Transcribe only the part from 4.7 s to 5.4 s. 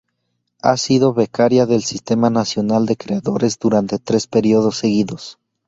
seguidos.